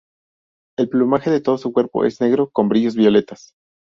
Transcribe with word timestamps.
El 0.79 0.89
plumaje 0.89 1.29
de 1.29 1.41
todo 1.41 1.59
su 1.59 1.71
cuerpo 1.73 2.05
es 2.05 2.19
negro 2.21 2.49
con 2.49 2.69
brillos 2.69 2.95
violetas. 2.95 3.53